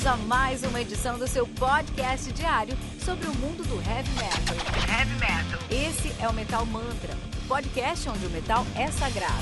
[0.00, 4.56] bem-vindos a mais uma edição do seu podcast diário sobre o mundo do heavy metal.
[4.88, 5.60] Heavy metal.
[5.70, 7.16] Esse é o Metal Mantra,
[7.46, 9.32] podcast onde o metal é sagrado.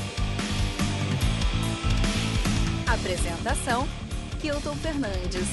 [2.86, 3.86] Apresentação:
[4.40, 5.46] Kilton Fernandes.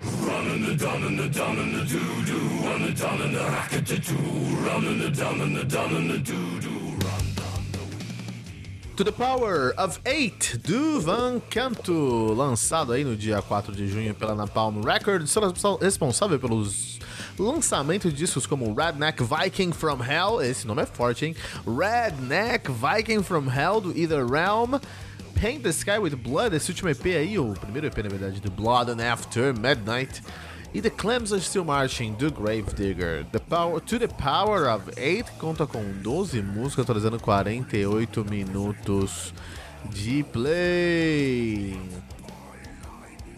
[0.00, 3.86] Running the down and the down and the doo doo, running down and the racket
[3.86, 4.14] to two,
[4.64, 6.87] running the down and the down and the doo doo.
[8.98, 14.12] To the Power of Eight do Van Canto, lançado aí no dia 4 de junho
[14.12, 15.32] pela Napalm Records,
[15.80, 16.98] responsável pelos
[17.38, 21.36] lançamentos de discos como Redneck Viking from Hell, esse nome é forte, hein?
[21.64, 24.80] Redneck Viking from Hell do Either Realm,
[25.40, 28.50] Paint the Sky with Blood, esse último EP aí, o primeiro EP na verdade, do
[28.50, 30.20] Blood and After Midnight,
[30.74, 33.24] e The Clams Are Still Marching, do Gravedigger.
[33.30, 39.32] The Power, to the Power of Eight conta com 12 músicas, atualizando 48 minutos
[39.88, 41.80] de play.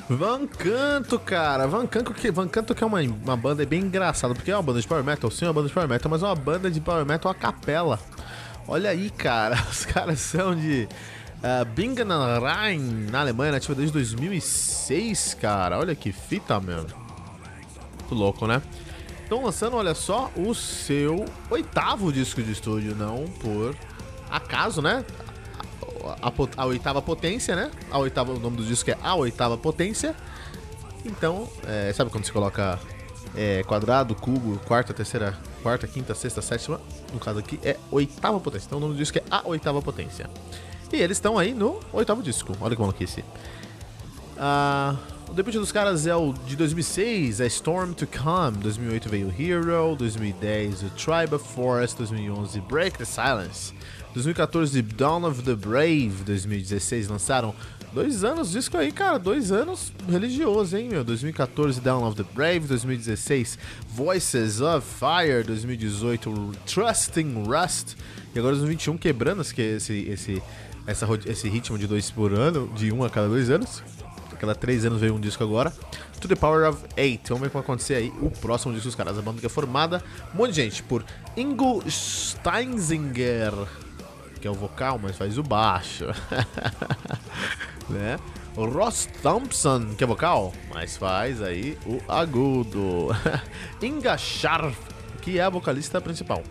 [0.08, 1.66] Van Canto, cara.
[1.66, 4.62] Van Canto que, Van Canto que é uma, uma banda bem engraçada, porque é uma
[4.62, 6.70] banda de power metal, sim, é uma banda de power metal, mas é uma banda
[6.70, 8.00] de power metal a capela.
[8.66, 10.88] Olha aí, cara, os caras são de
[11.42, 12.08] uh, Bingen
[12.40, 15.78] Rhein, na Alemanha, nativa desde 2006, cara.
[15.78, 16.86] Olha que fita, meu
[18.10, 18.60] muito louco, né?
[19.22, 23.76] Estão lançando, olha só, o seu oitavo disco de estúdio, não por
[24.28, 25.04] acaso, né?
[26.20, 27.70] A, a, a, oitava potência, né?
[27.90, 30.16] A oitava, o nome do disco é A Oitava Potência.
[31.04, 32.78] Então, é, sabe quando se coloca
[33.36, 36.80] é, quadrado, cubo, quarta, terceira, quarta, quinta, sexta, sétima?
[37.12, 38.66] No caso aqui é oitava potência.
[38.66, 40.28] Então o nome do disco é A Oitava Potência.
[40.92, 42.52] E eles estão aí no oitavo disco.
[42.60, 43.24] Olha que maluquice.
[44.36, 44.96] Ah.
[45.30, 49.94] O debut dos caras é o de 2006, é Storm to Come, 2008 veio Hero,
[49.94, 53.72] 2010 o Tribe of Forest, 2011 Break the Silence,
[54.12, 57.54] 2014 Dawn of the Brave, 2016 lançaram
[57.94, 62.66] dois anos disco aí, cara, dois anos religioso, hein, meu, 2014 Dawn of the Brave,
[62.66, 67.96] 2016 Voices of Fire, 2018 Trusting Rust
[68.34, 70.42] e agora 2021 quebrando esse, esse,
[70.88, 73.80] essa, esse ritmo de dois por ano, de um a cada dois anos
[74.40, 75.70] cada três anos veio um disco agora.
[76.18, 77.28] To the Power of Eight.
[77.28, 78.12] Vamos ver o que vai acontecer aí.
[78.22, 79.18] O próximo disco dos caras.
[79.18, 80.02] A banda que é formada,
[80.34, 81.04] um monte de gente, por
[81.36, 83.52] Ingo Steinzinger,
[84.40, 86.06] que é o vocal, mas faz o baixo.
[87.90, 88.18] né?
[88.56, 93.08] Ross Thompson, que é vocal, mas faz aí o agudo.
[93.82, 94.76] Inga Scharf,
[95.20, 96.42] que é a vocalista principal.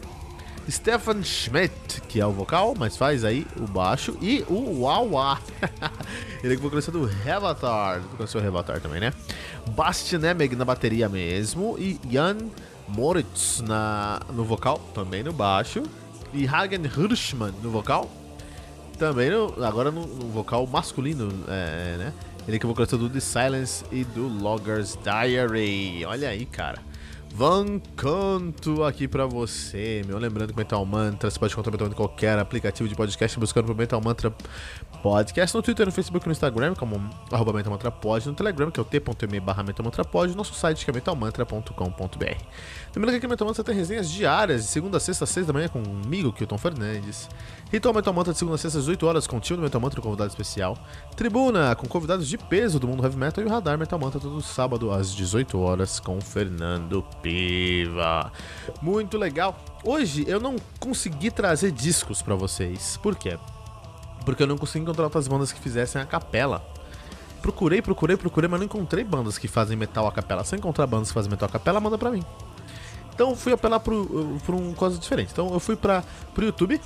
[0.69, 5.39] Stefan Schmidt, que é o vocal, mas faz aí o baixo, e o Wawa.
[6.43, 9.13] Ele é o vocalista do Revatar, conheceu o Revatar também, né?
[9.71, 12.37] Bastianemeg na bateria mesmo, e Jan
[12.87, 15.83] Moritz na, no vocal, também no baixo,
[16.33, 18.09] e Hagen Hirschman no vocal,
[18.97, 22.13] também no, agora no, no vocal masculino, é, né?
[22.47, 26.03] Ele é o vocalista do The Silence e do Logger's Diary.
[26.05, 26.79] Olha aí, cara.
[27.33, 30.17] Van Canto aqui pra você, meu.
[30.17, 33.65] Lembrando que Metal Mantra, você pode encontrar Metal Mantra em qualquer aplicativo de podcast buscando
[33.65, 34.33] por Metal Mantra
[35.01, 38.79] Podcast no Twitter, no Facebook no Instagram, como arroba Metal Mantra Pod, no Telegram, que
[38.79, 41.71] é o t.me barra Metal Mantra Pod, nosso site que é metalmantra.com.br.
[42.93, 45.47] Lembrando que aqui no Metal Mantra tem resenhas diárias, de segunda a sexta, às seis
[45.47, 47.29] da manhã, comigo, Kilton Fernandes.
[47.71, 49.79] Ritual Metal Mantra de segunda a sexta às 8 horas, com o tio do Metal
[49.79, 50.75] Mantra, convidado especial.
[51.15, 53.43] Tribuna, com convidados de peso do mundo heavy metal.
[53.43, 58.31] E o Radar Metal Mantra todo sábado às 18 horas, com Fernando Piva.
[58.81, 59.55] Muito legal.
[59.83, 62.97] Hoje eu não consegui trazer discos para vocês.
[62.97, 63.37] Por quê?
[64.25, 66.65] Porque eu não consegui encontrar outras bandas que fizessem a capela.
[67.39, 70.43] Procurei, procurei, procurei, mas não encontrei bandas que fazem metal a capela.
[70.43, 72.23] Se encontrar bandas que fazem metal a capela, manda pra mim.
[73.13, 75.29] Então fui apelar por uma coisa diferente.
[75.31, 76.03] Então eu fui para
[76.33, 76.81] pro YouTube,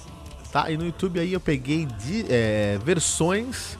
[0.54, 0.70] tá?
[0.70, 3.76] E no YouTube aí eu peguei de, é, versões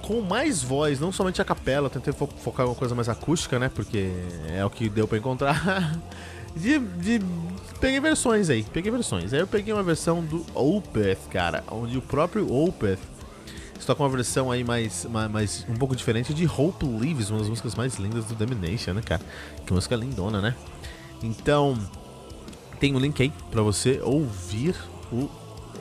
[0.00, 3.58] com mais voz, não somente a capela, tentei fo focar em uma coisa mais acústica,
[3.58, 3.68] né?
[3.68, 4.08] Porque
[4.48, 5.98] é o que deu para encontrar.
[6.54, 7.20] de, de,
[7.80, 9.32] peguei versões aí, peguei versões.
[9.32, 13.00] Aí eu peguei uma versão do Opeth, cara, onde o próprio Opeth
[13.76, 17.40] está com uma versão aí mais, mais, mais, um pouco diferente de Hope Leaves, uma
[17.40, 19.22] das músicas mais lindas do Domination, né, cara?
[19.66, 20.54] Que música lindona, né?
[21.20, 21.76] Então,
[22.78, 24.76] tem um link aí para você ouvir
[25.10, 25.28] o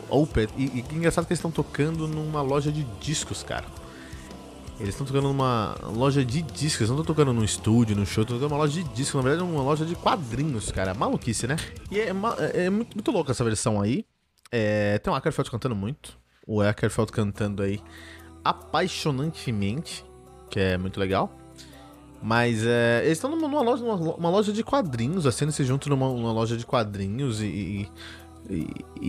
[0.09, 0.49] Opeth.
[0.57, 3.65] E, e engraçado que eles estão tocando numa loja de discos, cara.
[4.79, 8.37] Eles estão tocando numa loja de discos, não estão tocando num estúdio, num show, estão
[8.37, 10.93] tocando numa loja de discos, na verdade é uma loja de quadrinhos, cara.
[10.93, 11.55] Maluquice, né?
[11.89, 14.05] E é, é, é muito, muito louco essa versão aí.
[14.51, 16.17] É, tem o Ackerfeld cantando muito.
[16.45, 17.81] O Ackerfeld cantando aí
[18.43, 20.05] apaixonantemente,
[20.49, 21.31] que é muito legal.
[22.21, 25.95] Mas é, eles estão numa, numa, loja, numa, loja de quadrinhos, assim, eles se juntam
[25.95, 27.91] numa, numa loja de quadrinhos e, e
[28.49, 28.67] e,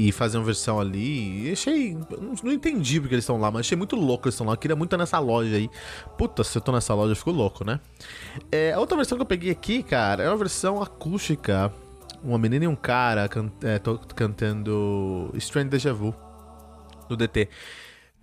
[0.08, 1.48] e fazer uma versão ali.
[1.48, 1.96] E achei.
[2.42, 4.54] Não, entendi porque eles estão lá, mas achei muito louco eles estão lá.
[4.54, 5.70] Eu queria muito estar nessa loja aí.
[6.16, 7.80] Puta, se eu tô nessa loja, eu fico louco, né?
[8.50, 11.72] É, a outra versão que eu peguei aqui, cara, é uma versão acústica.
[12.22, 13.80] Uma menina e um cara can, é,
[14.14, 16.14] cantando Strange Deja Vu
[17.08, 17.48] do DT.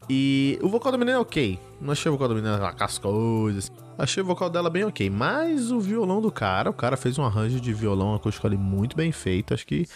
[0.10, 1.60] E o vocal da menina é ok.
[1.80, 3.72] Não achei o vocal da menina com as coisas.
[3.98, 5.10] Achei o vocal dela bem ok.
[5.10, 8.96] Mas o violão do cara, o cara fez um arranjo de violão acústico ali muito
[8.96, 9.54] bem feito.
[9.54, 9.88] Acho que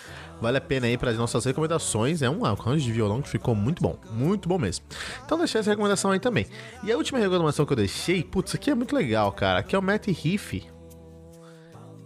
[0.41, 2.21] vale a pena aí para as nossas recomendações.
[2.21, 3.97] É um arranjo de violão que ficou muito bom.
[4.11, 4.85] Muito bom mesmo.
[5.25, 6.45] Então deixei essa recomendação aí também.
[6.83, 9.59] E a última recomendação que eu deixei, putz, aqui é muito legal, cara.
[9.59, 10.63] Aqui é o Matt Riff.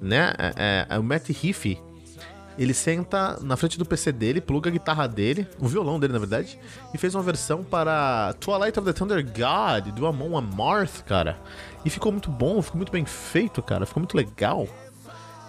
[0.01, 0.33] Né?
[0.39, 1.77] É, é, é o Matt Riff
[2.61, 6.19] ele senta na frente do PC dele, pluga a guitarra dele, o violão dele, na
[6.19, 6.59] verdade,
[6.93, 11.39] e fez uma versão para Twilight of the Thunder God, do Amon Amarth, cara.
[11.83, 14.67] E ficou muito bom, ficou muito bem feito, cara, ficou muito legal.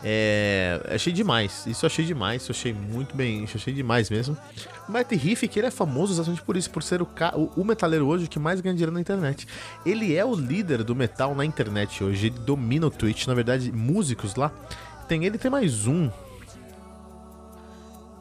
[0.03, 4.35] É, achei demais, isso achei demais, isso achei muito bem, isso achei demais mesmo.
[4.89, 7.65] O Matt Riff, que ele é famoso exatamente por isso, por ser o, o, o,
[7.65, 9.47] metaleiro hoje que mais ganha dinheiro na internet.
[9.85, 13.71] Ele é o líder do metal na internet hoje, ele domina o Twitch, na verdade,
[13.71, 14.51] músicos lá.
[15.07, 16.11] Tem ele tem mais um,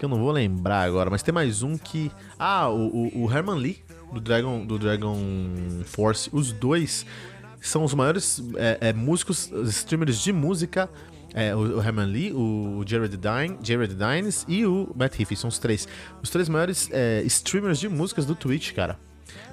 [0.01, 2.11] que eu não vou lembrar agora, mas tem mais um que.
[2.39, 5.15] Ah, o, o, Herman Lee, do Dragon, do Dragon
[5.85, 6.27] Force.
[6.33, 7.05] Os dois
[7.61, 10.89] são os maiores é, é, músicos, streamers de música.
[11.35, 15.49] É, o, o Herman Lee, o Jared, Dine, Jared Dines e o Matt Heafy, são
[15.49, 15.87] os três.
[16.19, 18.97] Os três maiores é, streamers de músicas do Twitch, cara.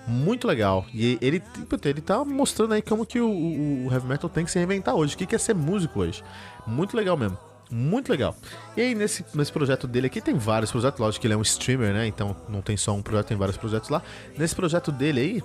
[0.06, 0.86] Muito legal.
[0.94, 1.42] E ele,
[1.84, 4.94] ele tá mostrando aí como que o, o, o heavy metal tem que se reinventar
[4.94, 5.14] hoje.
[5.14, 6.24] O que é ser músico hoje.
[6.66, 7.36] Muito legal mesmo.
[7.70, 8.34] Muito legal.
[8.76, 10.98] E aí, nesse, nesse projeto dele aqui, tem vários projetos.
[10.98, 12.06] Lógico que ele é um streamer, né?
[12.06, 14.02] Então não tem só um projeto, tem vários projetos lá.
[14.38, 15.42] Nesse projeto dele aí,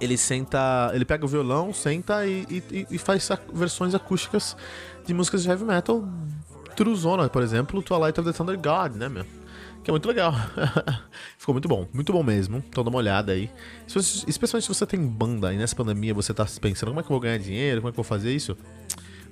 [0.00, 0.90] ele senta.
[0.94, 4.56] Ele pega o violão, senta e, e, e faz versões acústicas
[5.06, 6.02] de músicas de heavy metal.
[6.74, 9.26] Truzona, por exemplo, Twilight of the Thunder God, né, meu?
[9.82, 10.32] Que é muito legal.
[11.36, 12.62] Ficou muito bom, muito bom mesmo.
[12.68, 13.50] Então dá uma olhada aí.
[14.26, 17.14] Especialmente se você tem banda e nessa pandemia você tá pensando como é que eu
[17.14, 18.56] vou ganhar dinheiro, como é que eu vou fazer isso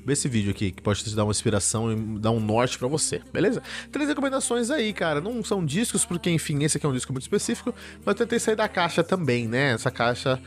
[0.07, 2.87] Vê esse vídeo aqui, que pode te dar uma inspiração e dar um norte para
[2.87, 3.61] você, beleza?
[3.91, 5.21] Três recomendações aí, cara.
[5.21, 7.75] Não são discos, porque, enfim, esse aqui é um disco muito específico,
[8.05, 9.73] mas eu tentei sair da caixa também, né?
[9.73, 10.41] Essa caixa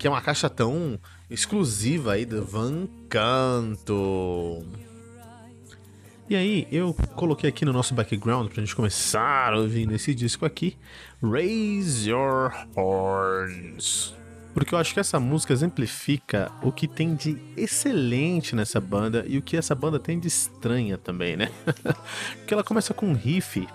[0.00, 0.98] que é uma caixa tão
[1.30, 4.66] exclusiva aí do Van Canto.
[6.28, 10.76] E aí, eu coloquei aqui no nosso background pra gente começar ouvir esse disco aqui,
[11.22, 14.23] Raise Your Horns.
[14.54, 19.36] Porque eu acho que essa música exemplifica o que tem de excelente nessa banda e
[19.36, 21.50] o que essa banda tem de estranha também, né?
[22.38, 23.66] Porque ela começa com um riff,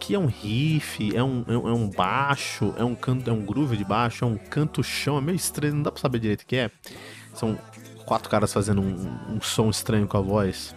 [0.00, 3.44] que é um riff, é um, é um é baixo, é um canto, é um
[3.44, 6.42] groove de baixo, é um canto chão, é meio estranho, não dá pra saber direito
[6.42, 6.70] o que é.
[7.32, 7.56] São
[8.04, 10.74] quatro caras fazendo um, um som estranho com a voz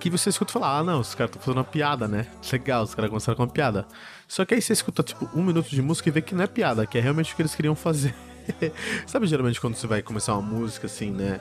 [0.00, 2.26] que você escuta falar, ah, não, os caras estão fazendo uma piada, né?
[2.50, 3.86] Legal, os caras começaram com uma piada.
[4.26, 6.46] Só que aí você escuta, tipo, um minuto de música e vê que não é
[6.46, 8.14] piada, que é realmente o que eles queriam fazer.
[9.06, 11.40] Sabe, geralmente, quando você vai começar uma música, assim, né?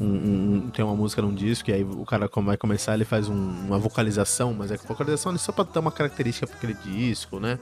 [0.00, 3.28] Um, um, tem uma música num disco e aí o cara vai começar, ele faz
[3.28, 6.74] um, uma vocalização, mas é que vocalização é só pra dar uma característica pra aquele
[6.74, 7.58] disco, né?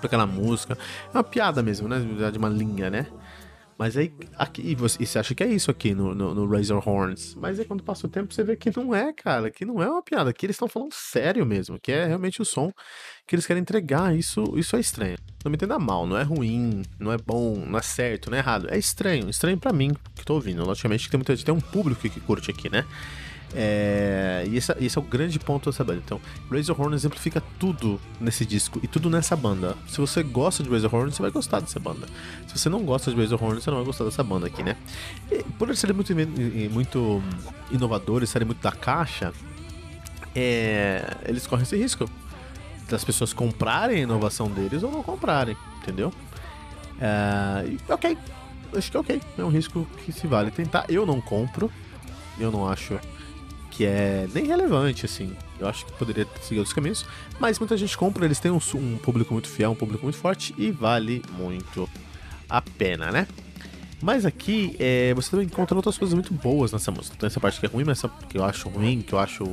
[0.00, 0.78] Pra aquela música.
[1.12, 2.00] É uma piada mesmo, né?
[2.30, 3.06] De uma linha, né?
[3.82, 6.46] Mas aí, aqui, e você, e você acha que é isso aqui no, no, no,
[6.46, 7.34] Razor Horns.
[7.34, 9.90] Mas aí quando passa o tempo você vê que não é, cara, que não é
[9.90, 12.70] uma piada, que eles estão falando sério mesmo, que é realmente o som
[13.26, 14.16] que eles querem entregar.
[14.16, 15.16] Isso, isso é estranho.
[15.44, 18.40] Não me entenda mal, não é ruim, não é bom, não é certo, não é
[18.40, 18.68] errado.
[18.70, 20.64] É estranho, estranho para mim que tô ouvindo.
[20.64, 22.84] Logicamente tem muita gente, tem um público que curte aqui, né?
[23.54, 26.00] É, e esse, esse, é o grande ponto dessa banda.
[26.04, 29.76] Então, Razor Horn exemplifica tudo nesse disco e tudo nessa banda.
[29.88, 32.06] Se você gosta de Razor Horn, você vai gostar dessa banda.
[32.46, 34.76] Se você não gosta de Razor Horn, você não vai gostar dessa banda aqui, né?
[35.30, 36.14] E, por eles serem muito,
[36.70, 37.22] muito
[37.70, 39.32] inovadores, serem muito da caixa,
[40.34, 42.08] é, eles correm esse risco
[42.92, 46.12] das pessoas comprarem a inovação deles ou não comprarem, entendeu?
[47.00, 48.16] É, ok,
[48.76, 50.84] acho que é ok, é um risco que se vale tentar.
[50.88, 51.72] Eu não compro,
[52.38, 53.00] eu não acho
[53.70, 55.34] que é nem relevante, assim.
[55.58, 57.06] Eu acho que poderia seguir outros caminhos,
[57.40, 60.54] mas muita gente compra, eles têm um, um público muito fiel, um público muito forte
[60.58, 61.88] e vale muito
[62.48, 63.26] a pena, né?
[64.02, 67.16] Mas aqui é, você também encontra outras coisas muito boas nessa música.
[67.16, 69.44] Tem essa parte que é ruim, mas essa que eu acho ruim, que eu acho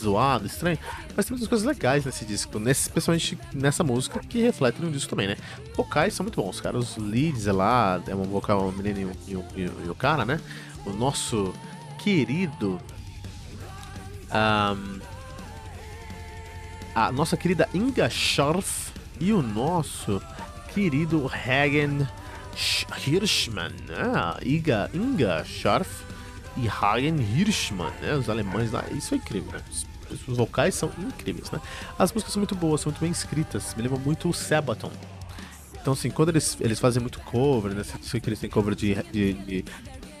[0.00, 0.78] zoado, estranho.
[1.16, 5.08] Mas tem muitas coisas legais nesse disco, nesse, especialmente nessa música, que refletem no disco
[5.08, 5.36] também, né?
[5.74, 6.76] Vocais são muito bons, cara.
[6.76, 10.26] Os leads é lá, é um vocal, uma menina e o, e, e o cara,
[10.26, 10.38] né?
[10.84, 11.54] O nosso
[11.98, 12.78] querido
[14.30, 15.00] um,
[16.94, 20.20] a nossa querida Inga Scharf e o nosso
[20.74, 22.06] querido Hagen
[23.06, 24.34] Hirschman, né?
[24.44, 26.04] Inga, Inga Scharf
[26.56, 28.14] e Hagen Hirschman, né?
[28.14, 29.60] Os alemães lá, isso é incrível, né?
[30.10, 31.60] os vocais são incríveis, né?
[31.98, 34.90] As músicas são muito boas, são muito bem escritas, me lembram muito o Sabaton.
[35.80, 37.82] Então, assim, quando eles, eles fazem muito cover, né?
[38.02, 39.64] Sei que eles têm cover de, de, de,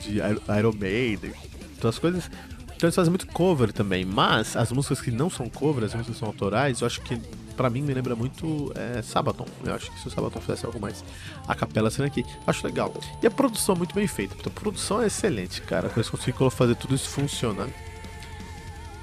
[0.00, 0.18] de
[0.58, 1.32] Iron Maiden,
[1.76, 2.30] então as coisas.
[2.76, 6.14] Então eles fazem muito cover também, mas as músicas que não são cover, as músicas
[6.14, 7.20] que são autorais, eu acho que
[7.58, 9.44] pra mim me lembra muito é, Sabaton.
[9.64, 11.04] Eu acho que se o Sabaton fizesse algo mais
[11.46, 12.94] a capela sendo aqui, acho legal.
[13.20, 15.90] E a produção é muito bem feita, a produção é excelente, cara.
[15.94, 17.68] Eles conseguiram fazer tudo isso funcionar.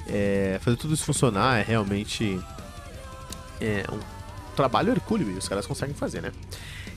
[0.08, 2.40] É, fazer tudo isso funcionar é realmente
[3.60, 4.00] é, um
[4.56, 6.32] trabalho hercúleo os caras conseguem fazer, né?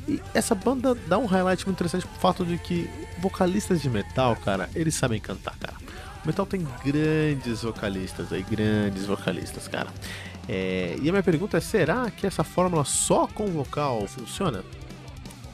[0.07, 2.88] E essa banda dá um highlight muito interessante pro fato de que
[3.19, 5.77] vocalistas de metal, cara, eles sabem cantar, cara.
[6.23, 9.88] O metal tem grandes vocalistas aí, grandes vocalistas, cara.
[10.49, 14.64] É, e a minha pergunta é: será que essa fórmula só com vocal funciona?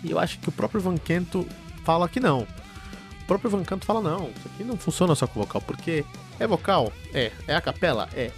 [0.03, 1.47] E eu acho que o próprio Van Kento
[1.85, 2.43] fala que não.
[2.43, 6.05] O próprio Van Kento fala: não, isso aqui não funciona só com vocal, porque
[6.39, 6.93] é vocal?
[7.13, 7.33] É.
[7.49, 8.09] É a capela?
[8.15, 8.31] É.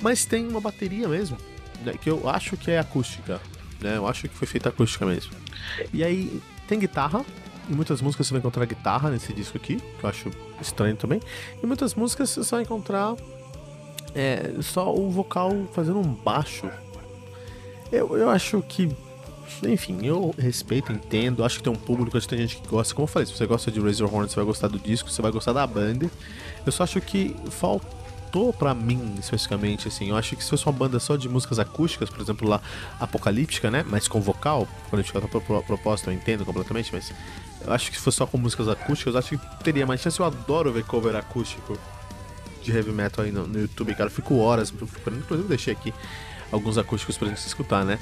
[0.00, 1.36] Mas tem uma bateria mesmo,
[1.82, 3.40] né, que eu acho que é acústica.
[3.80, 3.96] Né?
[3.96, 5.32] Eu acho que foi feita acústica mesmo.
[5.92, 7.24] E aí tem guitarra.
[7.68, 10.30] Em muitas músicas você vai encontrar guitarra nesse disco aqui, que eu acho
[10.60, 11.20] estranho também.
[11.62, 13.14] Em muitas músicas você vai encontrar
[14.14, 16.68] é, só o vocal fazendo um baixo.
[17.90, 18.88] Eu, eu acho que.
[19.64, 21.44] Enfim, eu respeito, entendo.
[21.44, 22.94] Acho que tem um público, acho que tem gente que gosta.
[22.94, 25.20] Como eu falei, se você gosta de Razor Horn, você vai gostar do disco, você
[25.20, 26.10] vai gostar da banda.
[26.64, 30.10] Eu só acho que faltou para mim, especificamente, assim.
[30.10, 32.60] Eu acho que se fosse uma banda só de músicas acústicas, por exemplo, lá,
[33.00, 33.84] Apocalíptica, né?
[33.86, 37.12] Mas com vocal, quando fala a proposta, eu entendo completamente, mas
[37.60, 40.18] eu acho que se fosse só com músicas acústicas, eu acho que teria mais chance.
[40.18, 41.76] Eu adoro ver cover acústico
[42.62, 44.08] de heavy metal aí no, no YouTube, cara.
[44.08, 45.92] Eu fico horas procurando, inclusive deixei aqui
[46.50, 47.98] alguns acústicos pra gente escutar, né?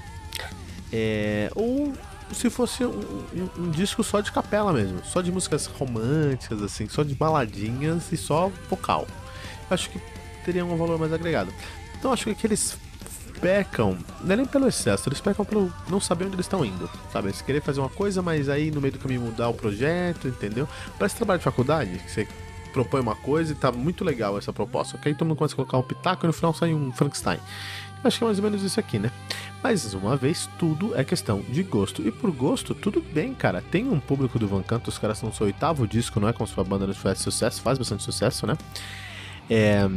[0.92, 1.92] É, ou
[2.32, 6.88] se fosse um, um, um, disco só de capela mesmo, só de músicas românticas, assim,
[6.88, 9.06] só de baladinhas e só vocal.
[9.70, 10.00] Acho que
[10.44, 11.52] teria um valor mais agregado.
[11.98, 12.76] Então acho que eles
[13.40, 16.90] pecam, não é nem pelo excesso, eles pecam pelo não saber onde eles estão indo,
[17.12, 17.28] sabe?
[17.28, 20.68] Eles querer fazer uma coisa, mas aí no meio do caminho mudar o projeto, entendeu?
[20.98, 22.28] Parece trabalho de faculdade, que você
[22.68, 24.96] propõe uma coisa e tá muito legal essa proposta.
[24.96, 27.38] Ok, todo mundo começa a colocar um pitaco e no final sai um Frankenstein.
[28.04, 29.10] Acho que é mais ou menos isso aqui, né?
[29.62, 32.06] Mas, uma vez, tudo é questão de gosto.
[32.06, 33.60] E por gosto, tudo bem, cara.
[33.60, 36.32] Tem um público do Van Canto, os caras no seu oitavo disco, não é?
[36.32, 38.56] Como se a banda não tivesse sucesso, faz bastante sucesso, né?
[39.50, 39.88] É...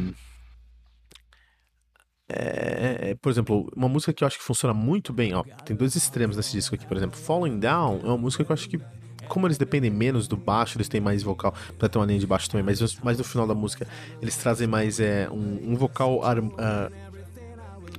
[2.33, 5.97] É, por exemplo, uma música que eu acho que funciona muito bem, ó, tem dois
[5.97, 8.79] extremos nesse disco aqui, por exemplo, Falling Down é uma música que eu acho que
[9.31, 12.27] como eles dependem menos do baixo, eles têm mais vocal pra ter uma linha de
[12.27, 13.87] baixo também, mas, mas no final da música
[14.21, 16.93] eles trazem mais é, um, um vocal uh,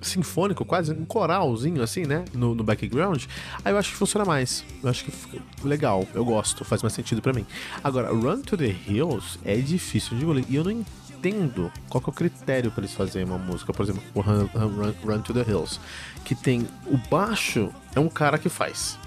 [0.02, 2.26] sinfônico, quase um coralzinho assim, né?
[2.34, 3.24] No, no, background.
[3.64, 4.62] Aí eu acho que funciona mais.
[4.82, 6.06] Eu acho que fica legal.
[6.12, 7.46] Eu gosto, faz mais sentido para mim.
[7.82, 10.44] Agora, Run to the Hills é difícil de engolir.
[10.50, 14.02] E eu não entendo qual é o critério para eles fazerem uma música, por exemplo,
[14.14, 15.80] Run, Run, Run to the Hills,
[16.26, 18.98] que tem o baixo é um cara que faz.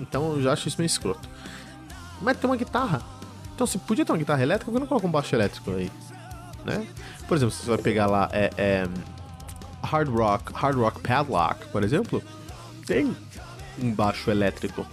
[0.00, 1.36] Então eu já acho isso meio escroto.
[2.20, 3.02] Mas tem uma guitarra.
[3.54, 5.90] Então se podia ter uma guitarra elétrica, por que não coloca um baixo elétrico aí?
[6.64, 6.86] Né?
[7.26, 8.88] Por exemplo, você vai pegar lá é, é,
[9.82, 12.22] Hard Rock, Hard Rock Padlock, por exemplo,
[12.86, 13.16] tem
[13.82, 14.86] um baixo elétrico.